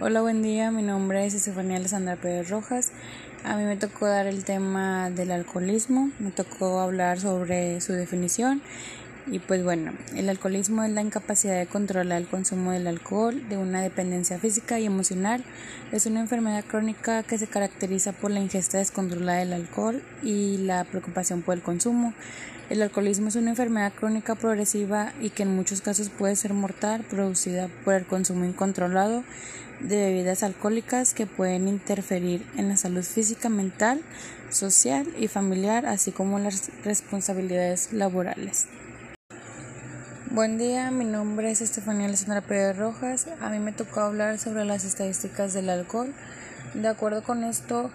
Hola, 0.00 0.20
buen 0.20 0.42
día. 0.42 0.70
Mi 0.70 0.82
nombre 0.82 1.26
es 1.26 1.34
Estefanía 1.34 1.76
Alessandra 1.76 2.14
Pérez 2.14 2.50
Rojas. 2.50 2.92
A 3.42 3.56
mí 3.56 3.64
me 3.64 3.76
tocó 3.76 4.06
dar 4.06 4.28
el 4.28 4.44
tema 4.44 5.10
del 5.10 5.32
alcoholismo, 5.32 6.12
me 6.20 6.30
tocó 6.30 6.78
hablar 6.78 7.18
sobre 7.18 7.80
su 7.80 7.94
definición 7.94 8.62
y 9.26 9.40
pues 9.40 9.64
bueno, 9.64 9.92
el 10.14 10.28
alcoholismo 10.28 10.84
es 10.84 10.92
la 10.92 11.02
incapacidad 11.02 11.58
de 11.58 11.66
controlar 11.66 12.22
el 12.22 12.28
consumo 12.28 12.70
del 12.70 12.86
alcohol, 12.86 13.48
de 13.48 13.56
una 13.56 13.82
dependencia 13.82 14.38
física 14.38 14.78
y 14.78 14.86
emocional. 14.86 15.42
Es 15.90 16.06
una 16.06 16.20
enfermedad 16.20 16.64
crónica 16.64 17.24
que 17.24 17.36
se 17.36 17.48
caracteriza 17.48 18.12
por 18.12 18.30
la 18.30 18.38
ingesta 18.38 18.78
descontrolada 18.78 19.40
del 19.40 19.52
alcohol 19.52 20.00
y 20.22 20.58
la 20.58 20.84
preocupación 20.84 21.42
por 21.42 21.56
el 21.56 21.62
consumo. 21.62 22.14
El 22.70 22.82
alcoholismo 22.82 23.28
es 23.28 23.36
una 23.36 23.48
enfermedad 23.48 23.94
crónica 23.94 24.34
progresiva 24.34 25.14
y 25.22 25.30
que 25.30 25.44
en 25.44 25.56
muchos 25.56 25.80
casos 25.80 26.10
puede 26.10 26.36
ser 26.36 26.52
mortal, 26.52 27.02
producida 27.08 27.68
por 27.82 27.94
el 27.94 28.04
consumo 28.04 28.44
incontrolado 28.44 29.24
de 29.80 29.96
bebidas 29.96 30.42
alcohólicas 30.42 31.14
que 31.14 31.26
pueden 31.26 31.66
interferir 31.66 32.44
en 32.58 32.68
la 32.68 32.76
salud 32.76 33.02
física, 33.02 33.48
mental, 33.48 34.02
social 34.50 35.06
y 35.18 35.28
familiar, 35.28 35.86
así 35.86 36.12
como 36.12 36.38
las 36.38 36.70
responsabilidades 36.84 37.94
laborales. 37.94 38.66
Buen 40.30 40.58
día, 40.58 40.90
mi 40.90 41.06
nombre 41.06 41.50
es 41.50 41.62
Estefanía 41.62 42.06
Alessandra 42.06 42.42
Pérez 42.42 42.76
Rojas. 42.76 43.28
A 43.40 43.48
mí 43.48 43.60
me 43.60 43.72
tocó 43.72 44.00
hablar 44.00 44.38
sobre 44.38 44.66
las 44.66 44.84
estadísticas 44.84 45.54
del 45.54 45.70
alcohol. 45.70 46.12
De 46.74 46.88
acuerdo 46.88 47.22
con 47.22 47.44
esto, 47.44 47.90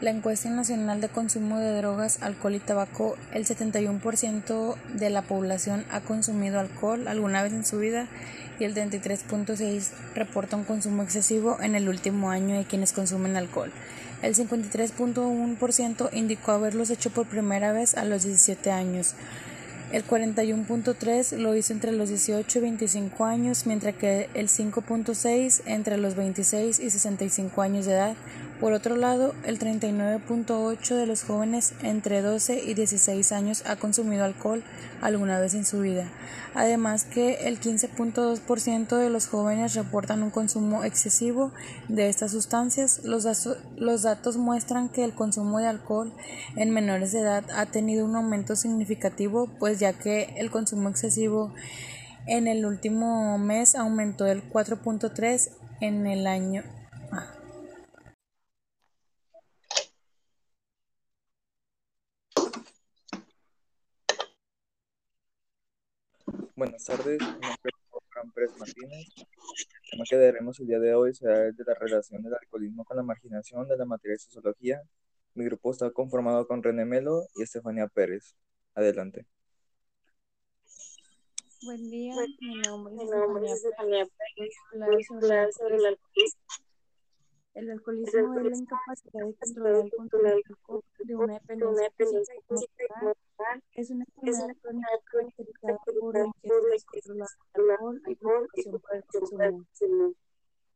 la 0.00 0.10
encuesta 0.10 0.50
nacional 0.50 1.00
de 1.00 1.08
consumo 1.08 1.58
de 1.58 1.76
drogas, 1.76 2.18
alcohol 2.20 2.54
y 2.54 2.60
tabaco, 2.60 3.16
el 3.32 3.46
71% 3.46 4.76
de 4.94 5.10
la 5.10 5.22
población 5.22 5.84
ha 5.90 6.00
consumido 6.00 6.58
alcohol 6.58 7.08
alguna 7.08 7.42
vez 7.42 7.52
en 7.52 7.64
su 7.64 7.78
vida 7.78 8.06
y 8.58 8.64
el 8.64 8.74
33.6 8.74 9.90
reporta 10.14 10.56
un 10.56 10.64
consumo 10.64 11.02
excesivo 11.02 11.58
en 11.60 11.74
el 11.74 11.88
último 11.88 12.30
año 12.30 12.56
de 12.56 12.64
quienes 12.64 12.92
consumen 12.92 13.36
alcohol. 13.36 13.72
El 14.22 14.34
53.1% 14.34 16.08
indicó 16.12 16.52
haberlos 16.52 16.90
hecho 16.90 17.10
por 17.10 17.26
primera 17.26 17.72
vez 17.72 17.94
a 17.94 18.04
los 18.04 18.24
17 18.24 18.70
años. 18.70 19.14
El 19.92 20.04
41.3 20.04 21.36
lo 21.36 21.54
hizo 21.54 21.72
entre 21.72 21.92
los 21.92 22.08
18 22.08 22.58
y 22.58 22.62
25 22.62 23.24
años, 23.26 23.66
mientras 23.66 23.94
que 23.94 24.28
el 24.34 24.48
5.6 24.48 25.62
entre 25.66 25.98
los 25.98 26.16
26 26.16 26.80
y 26.80 26.90
65 26.90 27.62
años 27.62 27.86
de 27.86 27.92
edad. 27.92 28.16
Por 28.60 28.72
otro 28.72 28.94
lado, 28.94 29.34
el 29.44 29.58
39.8 29.58 30.94
de 30.94 31.06
los 31.06 31.24
jóvenes 31.24 31.74
entre 31.82 32.22
12 32.22 32.62
y 32.64 32.74
16 32.74 33.32
años 33.32 33.64
ha 33.66 33.74
consumido 33.76 34.24
alcohol 34.24 34.62
alguna 35.00 35.40
vez 35.40 35.54
en 35.54 35.64
su 35.64 35.80
vida. 35.80 36.08
Además 36.54 37.04
que 37.04 37.48
el 37.48 37.60
15.2% 37.60 38.96
de 38.96 39.10
los 39.10 39.26
jóvenes 39.26 39.74
reportan 39.74 40.22
un 40.22 40.30
consumo 40.30 40.84
excesivo 40.84 41.52
de 41.88 42.08
estas 42.08 42.30
sustancias. 42.30 43.00
Los, 43.02 43.26
los 43.76 44.02
datos 44.02 44.36
muestran 44.36 44.88
que 44.88 45.02
el 45.02 45.14
consumo 45.14 45.58
de 45.58 45.66
alcohol 45.66 46.12
en 46.54 46.70
menores 46.70 47.10
de 47.10 47.20
edad 47.20 47.44
ha 47.56 47.66
tenido 47.66 48.04
un 48.04 48.14
aumento 48.14 48.54
significativo, 48.54 49.48
pues 49.58 49.80
ya 49.80 49.94
que 49.94 50.32
el 50.36 50.52
consumo 50.52 50.88
excesivo 50.88 51.52
en 52.26 52.46
el 52.46 52.64
último 52.64 53.36
mes 53.36 53.74
aumentó 53.74 54.24
del 54.24 54.48
4.3 54.48 55.50
en 55.80 56.06
el 56.06 56.28
año 56.28 56.62
Buenas 66.56 66.84
tardes, 66.84 67.20
mi 67.20 67.26
nombre 67.26 67.58
es 67.64 67.74
Juan 68.12 68.30
Pérez 68.30 68.56
Martínez. 68.56 69.08
El 69.18 69.90
tema 69.90 70.04
que 70.08 70.16
daremos 70.16 70.60
el 70.60 70.68
día 70.68 70.78
de 70.78 70.94
hoy 70.94 71.12
será 71.12 71.48
el 71.48 71.56
de 71.56 71.64
la 71.64 71.74
relación 71.74 72.22
del 72.22 72.32
alcoholismo 72.32 72.84
con 72.84 72.96
la 72.96 73.02
marginación 73.02 73.66
de 73.66 73.76
la 73.76 73.84
materia 73.84 74.14
de 74.14 74.20
sociología. 74.20 74.80
Mi 75.34 75.44
grupo 75.46 75.72
está 75.72 75.90
conformado 75.90 76.46
con 76.46 76.62
René 76.62 76.84
Melo 76.84 77.26
y 77.34 77.42
Estefanía 77.42 77.88
Pérez. 77.88 78.36
Adelante. 78.76 79.26
Buen 81.64 81.90
día, 81.90 82.14
mi 82.40 82.54
nombre 82.60 83.46
es 83.46 83.54
Estefanía 83.54 84.06
Pérez. 84.06 84.54
Hablar 85.10 85.52
sobre 85.52 85.74
el 85.74 85.86
alcoholismo. 85.86 86.44
El 87.54 87.70
alcoholismo 87.70 88.38
es 88.38 88.46
la 88.46 88.56
incapacidad 88.56 89.26
de 89.26 89.90
controlar 89.90 90.34
el 90.34 90.42
alcohol 90.48 90.84
de 90.98 91.16
una 91.16 91.34
dependencia 91.34 91.90
física 91.96 92.32
y 92.32 92.94
emocional. 92.94 93.62
Es 93.74 93.90
una 93.90 94.04
enfermedad 94.04 95.00
crónica 95.04 95.33
caracterizada 95.33 95.33
por 95.33 95.33
la 97.14 97.26
alcohol 97.74 98.48
y 98.54 98.64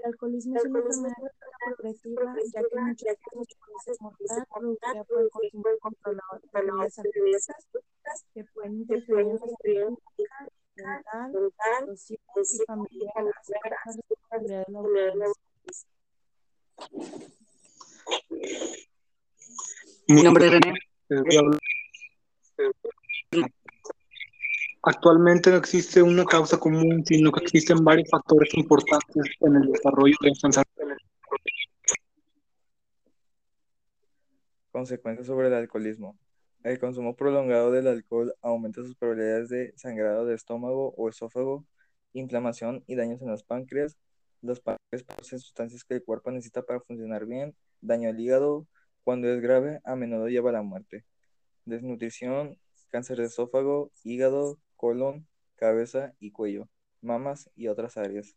el 0.00 0.06
alcoholismo 0.06 0.56
es 0.56 0.64
una 0.64 0.78
enfermedad 0.78 1.32
progresiva, 1.76 2.34
ya 2.52 2.62
que 2.62 3.26
puede 3.30 3.46
ser 3.84 3.96
mortal, 4.00 4.46
producida 4.54 5.04
por 5.04 5.20
el 5.20 5.30
consumo 5.30 5.64
incontrolado 5.74 6.40
de 6.40 7.10
bebidas 7.14 7.50
alcohólicas 7.50 8.24
que 8.34 8.44
pueden 8.54 8.72
interferir 8.80 9.26
en 9.26 9.32
la 9.34 9.38
salud 9.40 9.52
mental, 10.76 11.98
social 11.98 12.18
y 12.36 12.64
familiar, 12.66 13.24
así 13.84 14.00
como 14.08 14.46
laborales. 14.68 15.32
Mi 20.08 20.22
nombre 20.22 20.46
es 20.46 20.52
René. 20.52 20.74
Actualmente 24.82 25.50
no 25.50 25.56
existe 25.56 26.02
una 26.02 26.24
causa 26.24 26.58
común, 26.58 27.04
sino 27.04 27.30
que 27.30 27.44
existen 27.44 27.84
varios 27.84 28.08
factores 28.10 28.54
importantes 28.54 29.30
en 29.40 29.56
el 29.56 29.72
desarrollo 29.72 30.16
de 30.22 30.30
esta 30.30 30.46
enfermedad. 30.46 30.96
Consecuencias 34.72 35.26
sobre 35.26 35.48
el 35.48 35.54
alcoholismo. 35.54 36.18
El 36.62 36.78
consumo 36.78 37.14
prolongado 37.14 37.70
del 37.70 37.88
alcohol 37.88 38.34
aumenta 38.40 38.82
sus 38.82 38.96
probabilidades 38.96 39.48
de 39.50 39.72
sangrado 39.76 40.24
de 40.24 40.34
estómago 40.34 40.94
o 40.96 41.08
esófago, 41.08 41.66
inflamación 42.14 42.82
y 42.86 42.94
daños 42.94 43.20
en 43.20 43.28
los 43.28 43.42
páncreas, 43.42 43.98
los 44.42 44.60
páncreas 44.60 45.02
producen 45.06 45.38
sustancias 45.40 45.84
que 45.84 45.94
el 45.94 46.04
cuerpo 46.04 46.30
necesita 46.30 46.62
para 46.62 46.80
funcionar 46.80 47.26
bien. 47.26 47.54
Daño 47.82 48.08
al 48.08 48.18
hígado, 48.18 48.66
cuando 49.04 49.28
es 49.28 49.40
grave, 49.42 49.80
a 49.84 49.96
menudo 49.96 50.28
lleva 50.28 50.50
a 50.50 50.54
la 50.54 50.62
muerte. 50.62 51.04
Desnutrición, 51.66 52.58
cáncer 52.88 53.18
de 53.18 53.24
esófago, 53.26 53.92
hígado, 54.02 54.58
colon, 54.80 55.26
cabeza 55.56 56.14
y 56.20 56.32
cuello, 56.32 56.66
mamas 57.02 57.50
y 57.54 57.68
otras 57.68 57.98
áreas. 57.98 58.34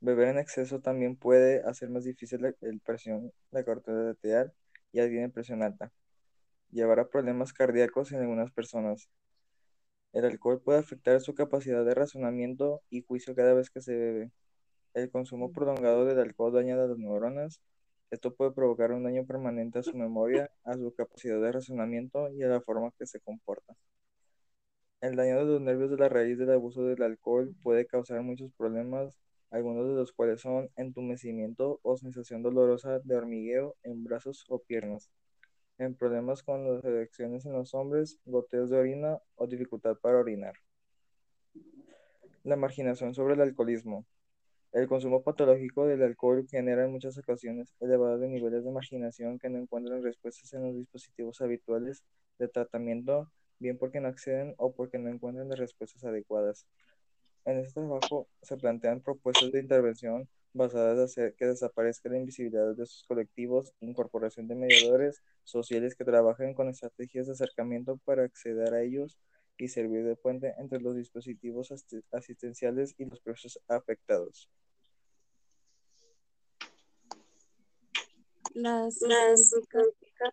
Beber 0.00 0.28
en 0.28 0.38
exceso 0.38 0.80
también 0.80 1.16
puede 1.16 1.62
hacer 1.62 1.88
más 1.88 2.04
difícil 2.04 2.42
la, 2.42 2.52
presión, 2.84 3.32
la 3.50 3.62
de 3.62 4.10
arterial 4.10 4.52
y 4.92 5.00
alguien 5.00 5.24
en 5.24 5.32
presión 5.32 5.62
alta. 5.62 5.90
Llevar 6.70 7.00
a 7.00 7.08
problemas 7.08 7.54
cardíacos 7.54 8.12
en 8.12 8.20
algunas 8.20 8.50
personas. 8.52 9.08
El 10.12 10.26
alcohol 10.26 10.60
puede 10.62 10.80
afectar 10.80 11.18
su 11.22 11.34
capacidad 11.34 11.82
de 11.82 11.94
razonamiento 11.94 12.82
y 12.90 13.02
juicio 13.02 13.34
cada 13.34 13.54
vez 13.54 13.70
que 13.70 13.80
se 13.80 13.96
bebe. 13.96 14.32
El 14.92 15.10
consumo 15.10 15.50
prolongado 15.50 16.04
del 16.04 16.18
alcohol 16.20 16.52
daña 16.52 16.76
las 16.76 16.98
neuronas. 16.98 17.62
Esto 18.10 18.34
puede 18.34 18.52
provocar 18.52 18.92
un 18.92 19.04
daño 19.04 19.24
permanente 19.24 19.78
a 19.78 19.82
su 19.82 19.96
memoria, 19.96 20.50
a 20.64 20.74
su 20.74 20.92
capacidad 20.94 21.40
de 21.40 21.52
razonamiento 21.52 22.30
y 22.32 22.42
a 22.42 22.48
la 22.48 22.60
forma 22.60 22.92
que 22.98 23.06
se 23.06 23.20
comporta. 23.20 23.74
El 25.00 25.16
daño 25.16 25.38
de 25.38 25.44
los 25.46 25.62
nervios 25.62 25.90
de 25.90 25.96
la 25.96 26.10
raíz 26.10 26.36
del 26.36 26.50
abuso 26.50 26.84
del 26.84 27.02
alcohol 27.02 27.54
puede 27.62 27.86
causar 27.86 28.20
muchos 28.20 28.52
problemas, 28.52 29.18
algunos 29.50 29.88
de 29.88 29.94
los 29.94 30.12
cuales 30.12 30.42
son 30.42 30.68
entumecimiento 30.76 31.80
o 31.82 31.96
sensación 31.96 32.42
dolorosa 32.42 32.98
de 32.98 33.16
hormigueo 33.16 33.76
en 33.82 34.04
brazos 34.04 34.44
o 34.50 34.58
piernas, 34.58 35.10
en 35.78 35.94
problemas 35.94 36.42
con 36.42 36.70
las 36.70 36.84
erecciones 36.84 37.46
en 37.46 37.54
los 37.54 37.72
hombres, 37.72 38.20
goteos 38.26 38.68
de 38.68 38.76
orina 38.76 39.18
o 39.36 39.46
dificultad 39.46 39.96
para 39.96 40.18
orinar. 40.18 40.52
La 42.44 42.56
marginación 42.56 43.14
sobre 43.14 43.34
el 43.34 43.40
alcoholismo. 43.40 44.04
El 44.72 44.86
consumo 44.86 45.22
patológico 45.22 45.86
del 45.86 46.02
alcohol 46.02 46.46
genera 46.46 46.84
en 46.84 46.92
muchas 46.92 47.16
ocasiones 47.16 47.74
elevados 47.80 48.20
niveles 48.20 48.64
de 48.64 48.70
marginación 48.70 49.38
que 49.38 49.48
no 49.48 49.58
encuentran 49.58 50.02
respuestas 50.02 50.52
en 50.52 50.62
los 50.62 50.76
dispositivos 50.76 51.40
habituales 51.40 52.04
de 52.38 52.48
tratamiento, 52.48 53.32
bien 53.60 53.78
porque 53.78 54.00
no 54.00 54.08
acceden 54.08 54.54
o 54.58 54.72
porque 54.72 54.98
no 54.98 55.08
encuentran 55.08 55.48
las 55.48 55.58
respuestas 55.58 56.02
adecuadas. 56.04 56.66
En 57.44 57.58
este 57.58 57.80
trabajo 57.80 58.28
se 58.42 58.56
plantean 58.56 59.00
propuestas 59.00 59.52
de 59.52 59.60
intervención 59.60 60.28
basadas 60.52 60.96
en 60.96 61.04
hacer 61.04 61.34
que 61.36 61.46
desaparezca 61.46 62.08
la 62.08 62.18
invisibilidad 62.18 62.74
de 62.74 62.86
sus 62.86 63.04
colectivos, 63.04 63.72
incorporación 63.80 64.48
de 64.48 64.56
mediadores 64.56 65.22
sociales 65.44 65.94
que 65.94 66.04
trabajen 66.04 66.54
con 66.54 66.68
estrategias 66.68 67.26
de 67.26 67.32
acercamiento 67.34 67.98
para 68.04 68.24
acceder 68.24 68.74
a 68.74 68.82
ellos 68.82 69.16
y 69.58 69.68
servir 69.68 70.04
de 70.04 70.16
puente 70.16 70.54
entre 70.58 70.80
los 70.80 70.96
dispositivos 70.96 71.72
asistenciales 72.10 72.94
y 72.98 73.04
los 73.04 73.20
procesos 73.20 73.62
afectados. 73.68 74.48
Las 78.54 78.98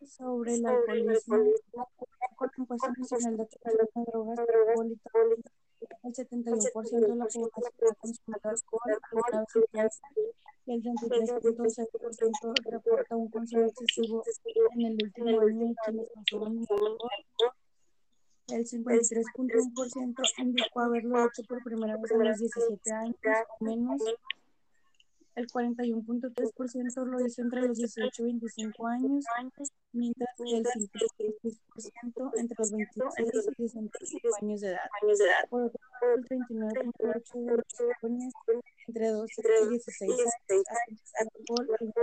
sobre 0.06 0.62
con 0.62 2.50
la 2.50 2.64
encuesta 2.64 2.94
nacional 2.98 3.38
de 3.38 3.44
atención 3.44 4.06
de 4.06 4.12
drogas 4.12 4.40
el 6.04 6.14
71% 6.14 7.00
de 7.00 7.08
la 7.08 7.16
población 7.16 7.50
ha 7.54 7.94
consumido 7.96 8.50
alcohol 8.50 9.00
alguna 9.12 9.84
vez 9.84 10.02
y 10.66 10.74
el 10.74 10.84
33.6% 10.84 12.54
reporta 12.72 13.16
un 13.16 13.30
consumo 13.30 13.66
excesivo 13.66 14.24
en 14.74 14.82
el 14.86 14.98
último 15.02 15.40
año 15.40 15.74
quienes 15.86 16.10
consumen 16.10 16.60
alcohol. 16.60 16.98
El 18.48 18.66
53.1% 18.66 20.32
indicó 20.40 20.80
haberlo 20.80 21.26
hecho 21.26 21.44
por 21.44 21.64
primera 21.64 21.98
vez 21.98 22.12
a 22.12 22.18
los 22.18 22.40
17 22.40 22.92
años 22.92 23.16
o 23.60 23.66
menos. 23.66 24.02
El 25.36 25.48
41.3% 25.48 27.06
lo 27.06 27.26
hizo 27.26 27.42
entre 27.42 27.62
los 27.62 27.78
18 27.78 28.24
y 28.24 28.26
25 28.26 28.88
años, 28.88 29.26
mientras 29.94 30.30
que 30.38 30.58
el 30.58 30.66
56% 30.66 32.32
entre 32.36 32.56
los 32.58 32.72
26 32.72 33.14
y 33.20 33.70
65 33.70 34.36
años 34.42 34.62
de 34.62 34.68
edad. 34.68 35.50
Por 35.50 35.64
otro 35.64 35.80
lado, 36.02 36.16
el 36.16 36.26
39.8% 36.26 37.48
de 37.48 37.58
los 37.58 37.66
jóvenes 38.02 38.34
entre 38.88 39.08
12 39.08 39.42
y 39.64 39.70
16 39.70 40.12
años 40.12 41.02
alcohol 41.20 41.68
en 41.80 41.94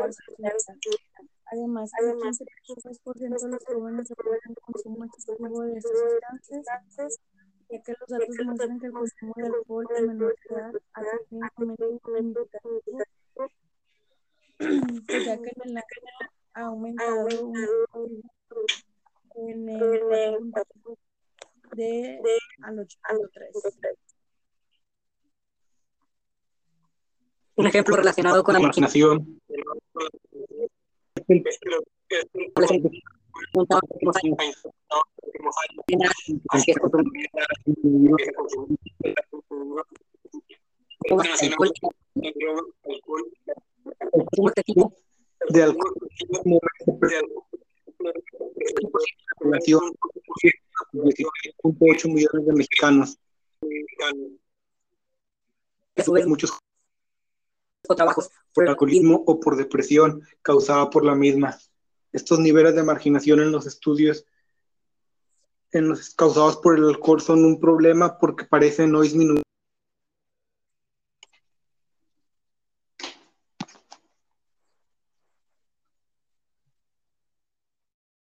Además, 1.46 1.90
el 2.00 2.16
15.3% 2.16 3.42
de 3.42 3.48
los 3.48 3.64
jóvenes 3.64 4.08
reportan 4.08 4.54
consumo 4.54 5.04
excesivo 5.04 5.62
de 5.62 5.80
sustancias 5.80 7.20
ya 7.70 7.82
que 7.82 7.94
los 7.98 8.08
datos 8.08 8.37
muestran 8.44 8.78
que 8.80 8.87
el 8.87 8.92
consumo 8.92 9.32
de 9.37 9.46
alcohol 9.46 9.87
en 9.96 10.06
menor 10.06 10.37
edad 10.50 10.72
ha 10.94 11.02
tenido 11.56 11.90
un 11.90 12.00
aumento 12.04 12.48
significativo 12.52 13.48
ya 15.08 15.37
que 15.38 15.50
en 15.50 15.62
el 15.64 15.76
año 15.76 16.33
ha 16.54 16.62
aumentado 16.62 17.28
en 19.36 19.68
el 19.68 19.80
4.4 19.80 20.96
de 21.76 22.20
al 22.62 22.76
8.3. 22.78 23.96
Un 27.56 27.66
ejemplo 27.66 27.96
relacionado 27.96 28.42
con 28.42 28.54
la 28.54 28.60
imaginación. 28.60 29.40
de 45.50 45.62
alcohol 45.62 45.94
población 49.64 49.94
18 50.93 52.08
millones 52.08 52.46
de 52.46 52.52
mexicanos. 52.52 53.19
muchos 56.26 56.52
trabajos 57.96 58.31
por 58.52 58.69
alcoholismo 58.69 59.22
o 59.26 59.40
por 59.40 59.56
depresión 59.56 60.22
causada 60.43 60.90
por 60.90 61.05
la 61.05 61.14
misma. 61.14 61.58
Estos 62.12 62.38
niveles 62.38 62.75
de 62.75 62.82
marginación 62.82 63.40
en 63.40 63.52
los 63.52 63.66
estudios 63.66 64.26
en 65.72 65.88
los 65.88 66.14
causados 66.14 66.56
por 66.58 66.78
el 66.78 66.84
alcohol 66.84 67.20
son 67.20 67.44
un 67.44 67.58
problema 67.58 68.19
porque 68.19 68.44
parecen 68.44 68.93
no 68.93 69.02
disminuir 69.02 69.44